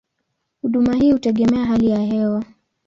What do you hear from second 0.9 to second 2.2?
hii hutegemea hali ya